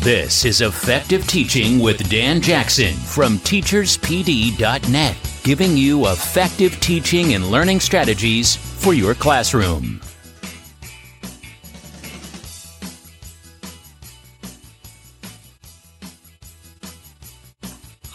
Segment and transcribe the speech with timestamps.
[0.00, 7.80] This is Effective Teaching with Dan Jackson from teacherspd.net, giving you effective teaching and learning
[7.80, 10.00] strategies for your classroom.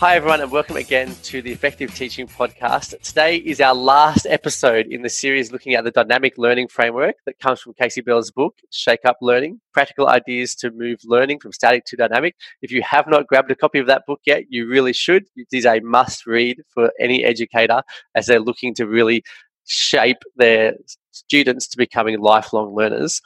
[0.03, 2.99] Hi, everyone, and welcome again to the Effective Teaching Podcast.
[3.03, 7.39] Today is our last episode in the series looking at the dynamic learning framework that
[7.39, 11.85] comes from Kasey Bell's book, Shake Up Learning Practical Ideas to Move Learning from Static
[11.85, 12.35] to Dynamic.
[12.61, 15.23] If you have not grabbed a copy of that book yet, you really should.
[15.37, 17.81] It is a must read for any educator
[18.13, 19.23] as they're looking to really
[19.67, 20.73] shape their
[21.11, 23.21] students to becoming lifelong learners.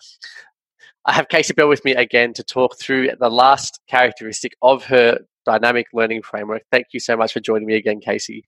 [1.06, 5.22] I have Kasey Bell with me again to talk through the last characteristic of her
[5.48, 6.64] dynamic learning framework.
[6.72, 8.44] Thank you so much for joining me again, Kasey.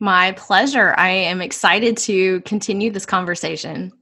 [0.00, 0.94] My pleasure.
[0.98, 3.92] I am excited to continue this conversation.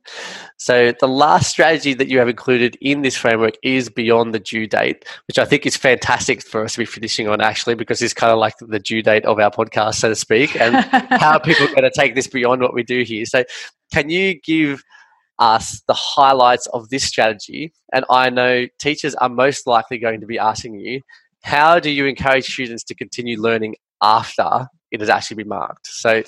[0.56, 4.66] So, the last strategy that you have included in this framework is beyond the due
[4.66, 8.14] date, which I think is fantastic for us to be finishing on actually, because it's
[8.14, 10.76] kind of like the due date of our podcast, so to speak, and
[11.20, 13.26] how people are going to take this beyond what we do here.
[13.26, 13.44] So,
[13.92, 14.82] can you give
[15.38, 17.74] us the highlights of this strategy?
[17.92, 21.02] And I know teachers are most likely going to be asking you,
[21.42, 25.86] how do you encourage students to continue learning after it has actually been marked?
[25.86, 26.22] So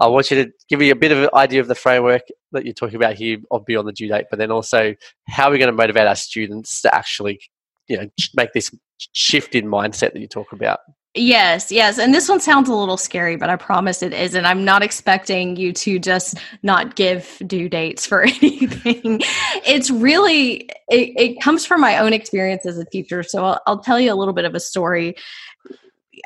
[0.00, 2.64] I want you to give me a bit of an idea of the framework that
[2.64, 4.94] you're talking about here of beyond the due date, but then also
[5.28, 7.40] how are we going to motivate our students to actually,
[7.88, 8.70] you know, make this
[9.12, 10.80] shift in mindset that you talk about?
[11.18, 11.98] Yes, yes.
[11.98, 14.44] And this one sounds a little scary, but I promise it isn't.
[14.44, 19.20] I'm not expecting you to just not give due dates for anything.
[19.66, 23.22] it's really, it, it comes from my own experience as a teacher.
[23.22, 25.16] So I'll, I'll tell you a little bit of a story.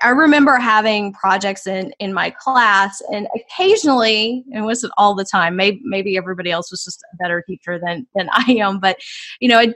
[0.02, 5.24] I remember having projects in in my class, and occasionally, and it wasn't all the
[5.24, 5.56] time.
[5.56, 8.98] Maybe maybe everybody else was just a better teacher than than I am, but
[9.40, 9.74] you know, I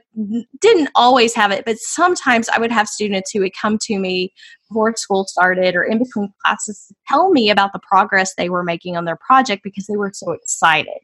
[0.61, 1.65] didn't always have it.
[1.65, 4.33] But sometimes I would have students who would come to me
[4.69, 8.65] before school started or in between classes to tell me about the progress they were
[8.65, 10.99] making on their project because they were so excited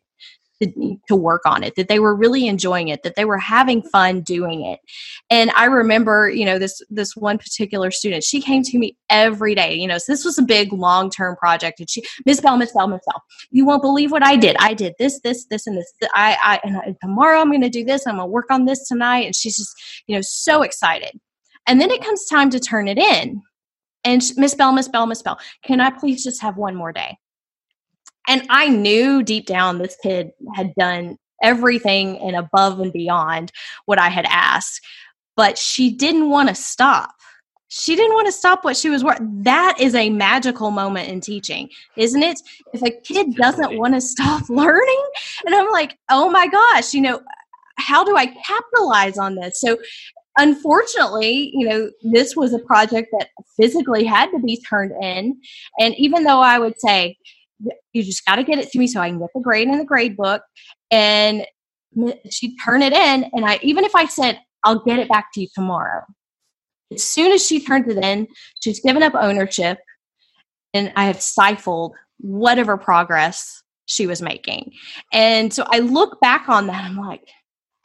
[0.60, 4.20] to, work on it, that they were really enjoying it, that they were having fun
[4.20, 4.80] doing it.
[5.30, 9.54] And I remember, you know, this this one particular student, she came to me every
[9.54, 11.80] day, you know, so this was a big long-term project.
[11.80, 14.56] And she, Miss Bell, Miss Bell, Miss Bell, you won't believe what I did.
[14.60, 15.92] I did this, this, this, and this.
[16.14, 18.06] I, I, and I, tomorrow I'm going to do this.
[18.06, 19.26] I'm going to work on this tonight.
[19.26, 19.74] And she's just,
[20.06, 21.18] you know, so excited.
[21.66, 23.42] And then it comes time to turn it in.
[24.04, 27.18] And Miss Bell, Miss Bell, Miss Bell, can I please just have one more day?
[28.28, 33.50] And I knew deep down this kid had done everything and above and beyond
[33.86, 34.80] what I had asked,
[35.36, 37.10] but she didn't want to stop.
[37.68, 39.42] She didn't want to stop what she was working.
[39.44, 42.40] That is a magical moment in teaching, isn't it?
[42.74, 45.02] If a kid doesn't want to stop learning,
[45.46, 47.20] and I'm like, oh my gosh, you know,
[47.78, 49.60] how do I capitalize on this?
[49.60, 49.78] So
[50.36, 55.40] unfortunately, you know, this was a project that physically had to be turned in.
[55.78, 57.16] And even though I would say,
[57.92, 59.78] you just got to get it to me so I can get the grade in
[59.78, 60.42] the grade book.
[60.90, 61.46] And
[62.30, 63.30] she'd turn it in.
[63.32, 66.02] And I, even if I said, I'll get it back to you tomorrow,
[66.92, 68.26] as soon as she turns it in,
[68.62, 69.78] she's given up ownership.
[70.74, 74.72] And I have stifled whatever progress she was making.
[75.12, 77.28] And so I look back on that, I'm like,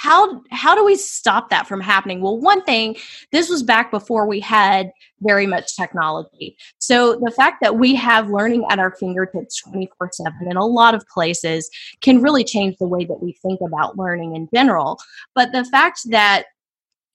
[0.05, 2.21] how how do we stop that from happening?
[2.21, 2.95] Well one thing
[3.31, 6.55] this was back before we had very much technology.
[6.77, 10.93] So the fact that we have learning at our fingertips 24 7 in a lot
[10.93, 11.69] of places
[12.01, 14.99] can really change the way that we think about learning in general.
[15.33, 16.45] But the fact that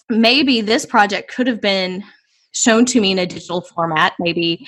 [0.08, 2.02] maybe this project could have been
[2.50, 4.66] shown to me in a digital format maybe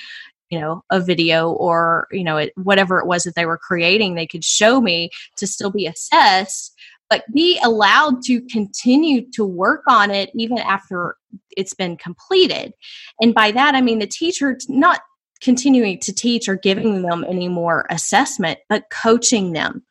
[0.49, 4.15] you know a video or you know it, whatever it was that they were creating
[4.15, 6.73] they could show me to still be assessed
[7.13, 11.15] but be allowed to continue to work on it even after
[11.55, 12.73] it's been completed.
[13.21, 15.01] And by that, I mean the teacher not
[15.39, 19.83] continuing to teach or giving them any more assessment, but coaching them,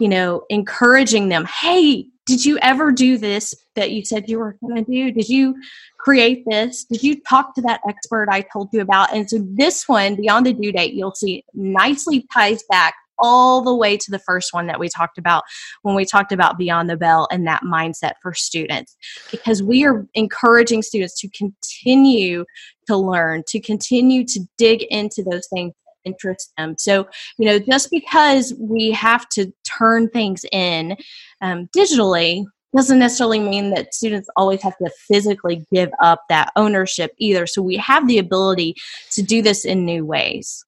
[0.00, 1.44] you know, encouraging them.
[1.44, 5.12] Hey, did you ever do this that you said you were going to do?
[5.12, 5.54] Did you
[6.00, 6.84] create this?
[6.90, 9.14] Did you talk to that expert I told you about?
[9.14, 13.74] And so this one, beyond the due date, you'll see nicely ties back all the
[13.74, 15.44] way to the first one that we talked about
[15.82, 18.96] when we talked about Beyond the Bell and that mindset for students.
[19.30, 22.44] Because we are encouraging students to continue
[22.86, 26.76] to learn, to continue to dig into those things that interest them.
[26.78, 27.06] So,
[27.38, 30.96] you know, just because we have to turn things in
[31.40, 32.44] um, digitally
[32.76, 37.46] doesn't necessarily mean that students always have to physically give up that ownership either.
[37.46, 38.74] So, we have the ability
[39.12, 40.64] to do this in new ways.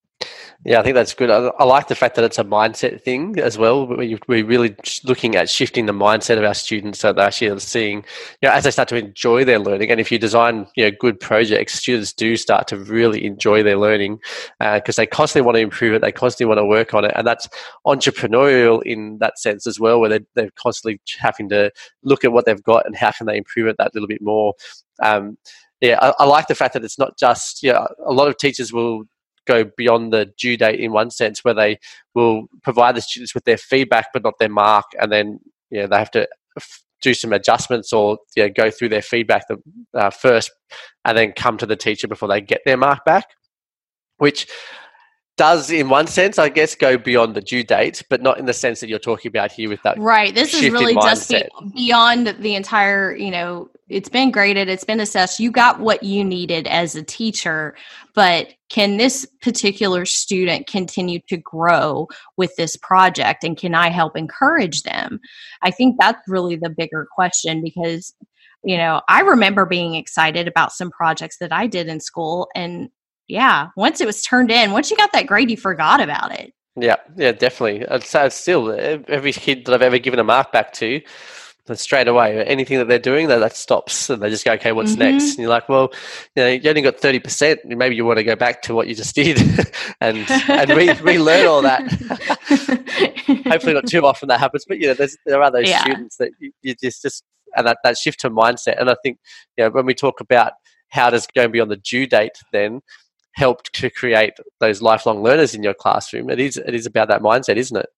[0.65, 1.31] Yeah, I think that's good.
[1.31, 3.87] I, I, like the fact that it's a mindset thing as well.
[3.87, 4.75] We, we're really
[5.05, 7.99] looking at shifting the mindset of our students so they're actually seeing,
[8.41, 9.91] you know, as they start to enjoy their learning.
[9.91, 13.77] And if you design, you know, good projects, students do start to really enjoy their
[13.77, 14.19] learning
[14.59, 16.01] because uh, they constantly want to improve it.
[16.01, 17.13] They constantly want to work on it.
[17.15, 17.49] And that's
[17.87, 21.71] entrepreneurial in that sense as well, where they're, they're constantly having to
[22.03, 24.55] look at what they've got and how can they improve it that little bit more.
[25.03, 25.37] Um,
[25.81, 28.39] yeah, I, I, like the fact that it's not just, you know, a lot of
[28.39, 29.05] teachers will
[29.47, 31.79] go beyond the due date in one sense, where they
[32.15, 35.41] will provide the students with their feedback but not their mark, and then
[35.71, 39.03] you know, they have to f- do some adjustments or you know, go through their
[39.03, 39.59] feedback the,
[39.95, 40.51] uh, first,
[41.05, 43.27] and then come to the teacher before they get their mark back,
[44.19, 44.47] which
[45.37, 48.53] does in one sense i guess go beyond the due date but not in the
[48.53, 51.45] sense that you're talking about here with that right this is really just be-
[51.75, 56.25] beyond the entire you know it's been graded it's been assessed you got what you
[56.25, 57.75] needed as a teacher
[58.15, 64.17] but can this particular student continue to grow with this project and can i help
[64.17, 65.21] encourage them
[65.63, 68.15] i think that's really the bigger question because
[68.65, 72.89] you know i remember being excited about some projects that i did in school and
[73.29, 76.53] yeah, once it was turned in, once you got that grade, you forgot about it.
[76.77, 77.87] Yeah, yeah, definitely.
[78.01, 81.01] So still, eh, every kid that I've ever given a mark back to,
[81.75, 84.93] straight away, anything that they're doing, that, that stops, and they just go, "Okay, what's
[84.93, 85.01] mm-hmm.
[85.01, 85.93] next?" And you're like, "Well,
[86.35, 87.61] you know, you only got thirty percent.
[87.65, 89.39] Maybe you want to go back to what you just did
[90.01, 90.19] and
[90.49, 91.83] and re- relearn all that."
[93.47, 95.81] Hopefully, not too often that happens, but you know, there are those yeah.
[95.83, 97.25] students that you, you just just
[97.57, 98.79] and that, that shift to mindset.
[98.79, 99.19] And I think,
[99.57, 100.53] you know, when we talk about
[100.91, 102.81] how does going beyond the due date, then
[103.35, 106.31] helped to create those lifelong learners in your classroom.
[106.31, 107.89] It is it is about that mindset, isn't it?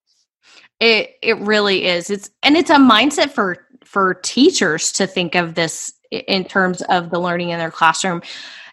[0.81, 2.11] It it really is.
[2.11, 7.11] It's and it's a mindset for for teachers to think of this in terms of
[7.11, 8.23] the learning in their classroom.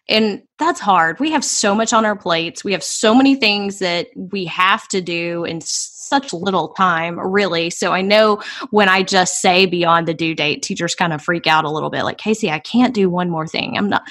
[0.07, 1.19] And that's hard.
[1.19, 2.63] We have so much on our plates.
[2.63, 7.71] We have so many things that we have to do in such little time, really.
[7.71, 11.47] So I know when I just say beyond the due date, teachers kind of freak
[11.47, 13.77] out a little bit like, Kasey, I can't do one more thing.
[13.77, 14.03] I'm not,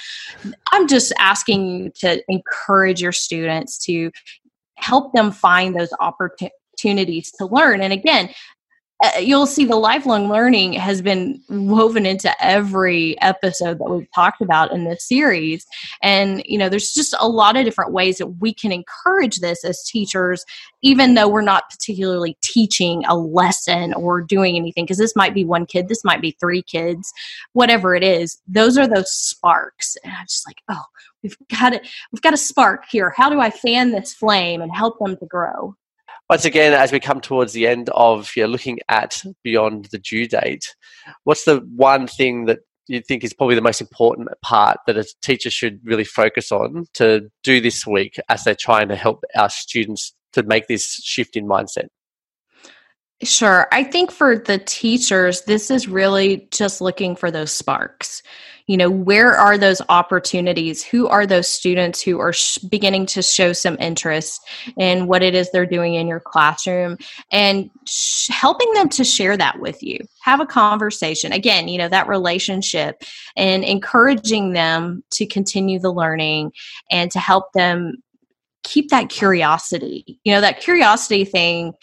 [0.73, 4.11] I'm just asking you to encourage your students to
[4.75, 5.93] help them find those
[6.75, 7.81] opportunities to learn.
[7.81, 8.31] And again,
[9.03, 14.41] uh, you'll see the lifelong learning has been woven into every episode that we've talked
[14.41, 15.67] about in this series
[16.00, 19.65] and you know there's just a lot of different ways that we can encourage this
[19.65, 20.44] as teachers
[20.81, 25.44] even though we're not particularly teaching a lesson or doing anything because this might be
[25.44, 27.12] one kid this might be three kids
[27.53, 30.85] whatever it is those are those sparks and i'm just like oh
[31.25, 31.82] we've got it
[32.12, 35.26] we've got a spark here how do i fan this flame and help them to
[35.26, 35.75] grow
[36.31, 39.99] once again, as we come towards the end of you know, looking at beyond the
[39.99, 40.75] due date,
[41.25, 45.06] what's the one thing that you think is probably the most important part that a
[45.23, 49.50] teacher should really focus on to do this week as they're trying to help our
[49.50, 51.88] students to make this shift in mindset?
[53.25, 53.67] Sure.
[53.73, 58.23] I think for the teachers, this is really just looking for those sparks.
[58.67, 60.82] You know where are those opportunities?
[60.82, 64.41] Who are those students who are sh- beginning to show some interest
[64.79, 66.97] in what it is they're doing in your classroom
[67.31, 69.99] and sh- helping them to share that with you.
[70.23, 71.31] Have a conversation.
[71.32, 73.03] Again you know that relationship
[73.37, 76.53] and encouraging them to continue the learning
[76.91, 78.03] and to help them
[78.62, 80.19] keep that curiosity.
[80.25, 81.75] You know that curiosity thing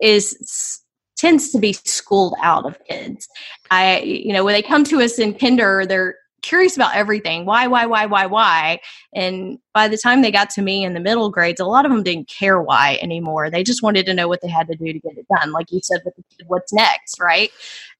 [0.00, 0.82] is
[1.16, 3.28] tends to be schooled out of kids.
[3.70, 7.44] I, you know, when they come to us in kinder, they're curious about everything.
[7.46, 8.80] Why, why, why, why, why?
[9.14, 11.92] And by the time they got to me in the middle grades, a lot of
[11.92, 13.48] them didn't care why anymore.
[13.48, 15.52] They just wanted to know what they had to do to get it done.
[15.52, 17.50] Like you said with the kid, what's next, right?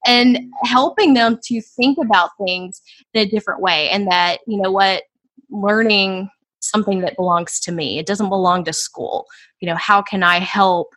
[0.05, 2.81] And helping them to think about things
[3.13, 5.03] in a different way and that, you know what,
[5.49, 6.29] learning
[6.59, 7.99] something that belongs to me.
[7.99, 9.27] It doesn't belong to school.
[9.61, 10.93] You know, how can I help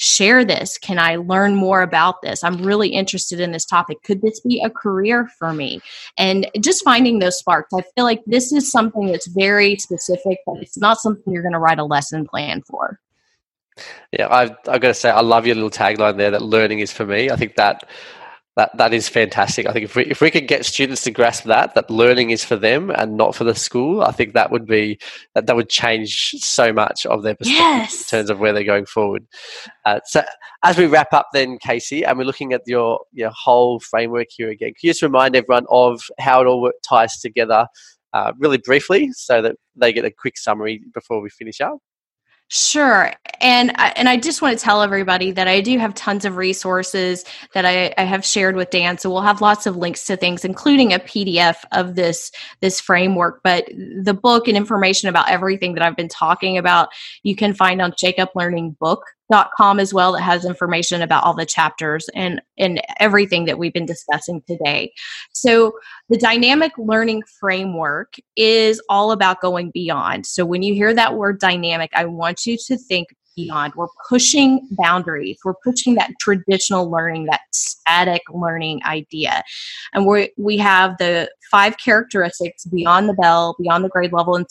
[0.00, 0.78] share this?
[0.78, 2.42] Can I learn more about this?
[2.42, 4.02] I'm really interested in this topic.
[4.02, 5.82] Could this be a career for me?
[6.16, 7.74] And just finding those sparks.
[7.74, 11.52] I feel like this is something that's very specific, but it's not something you're going
[11.52, 12.98] to write a lesson plan for.
[14.10, 16.90] Yeah, I've, I've got to say, I love your little tagline there that learning is
[16.90, 17.30] for me.
[17.30, 17.86] I think that
[18.60, 19.66] that that is fantastic.
[19.66, 22.44] I think if we if we could get students to grasp that that learning is
[22.44, 24.98] for them and not for the school, I think that would be
[25.34, 28.00] that that would change so much of their perspective yes.
[28.02, 29.26] in terms of where they're going forward.
[29.86, 30.22] Uh, so
[30.62, 34.50] as we wrap up, then Kasey, and we're looking at your your whole framework here
[34.50, 34.74] again.
[34.78, 37.66] Can you just remind everyone of how it all ties together,
[38.12, 41.78] uh, really briefly, so that they get a quick summary before we finish up?
[42.52, 43.12] Sure.
[43.40, 46.36] And I, and I just want to tell everybody that I do have tons of
[46.36, 48.98] resources that I, I, have shared with Dan.
[48.98, 53.40] So we'll have lots of links to things, including a PDF of this this framework.
[53.44, 53.68] But
[54.02, 56.88] the book and information about everything that I've been talking about,
[57.22, 59.04] you can find on Shake Up Learning Book
[59.56, 63.72] com as well that has information about all the chapters and and everything that we've
[63.72, 64.92] been discussing today.
[65.32, 65.72] So
[66.08, 70.26] the dynamic learning framework is all about going beyond.
[70.26, 73.74] So when you hear that word dynamic i want you to think beyond.
[73.74, 75.38] We're pushing boundaries.
[75.44, 79.42] We're pushing that traditional learning that static learning idea.
[79.92, 84.46] And we we have the five characteristics beyond the bell beyond the grade level and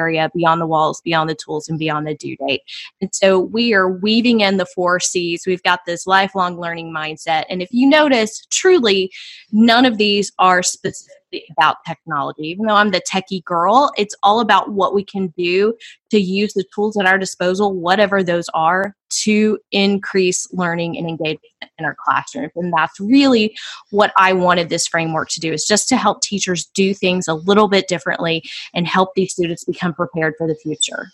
[0.00, 2.62] area, beyond the walls, beyond the tools, and beyond the due date.
[3.00, 5.44] And so we are weaving in the four C's.
[5.46, 7.44] We've got this lifelong learning mindset.
[7.50, 9.10] And if you notice, truly,
[9.52, 11.19] none of these are specific
[11.52, 12.48] about technology.
[12.48, 15.74] Even though I'm the techie girl, it's all about what we can do
[16.10, 21.40] to use the tools at our disposal, whatever those are, to increase learning and engagement
[21.78, 22.52] in our classrooms.
[22.56, 23.56] And that's really
[23.90, 27.34] what I wanted this framework to do is just to help teachers do things a
[27.34, 28.42] little bit differently
[28.74, 31.10] and help these students become prepared for the future.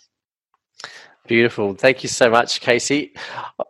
[1.27, 1.73] Beautiful.
[1.73, 3.11] Thank you so much, Kasey.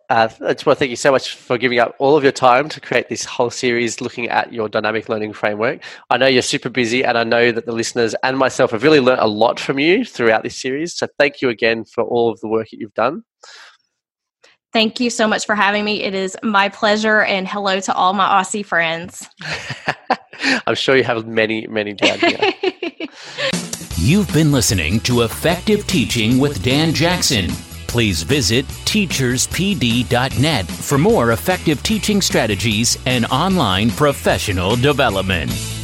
[0.10, 2.32] Uh, I just want to thank you so much for giving up all of your
[2.32, 5.84] time to create this whole series looking at your dynamic learning framework.
[6.12, 9.00] I know you're super busy, and I know that the listeners and myself have really
[9.00, 10.96] learned a lot from you throughout this series.
[10.96, 13.24] So thank you again for all of the work that you've done.
[14.72, 16.04] Thank you so much for having me.
[16.04, 19.28] It is my pleasure, and hello to all my Aussie friends.
[20.68, 22.54] I'm sure you have many, many down here.
[24.00, 27.50] You've been listening to Effective Teaching with Dan Jackson.
[27.88, 35.77] Please visit teacherspd.net for more effective teaching strategies and online professional development.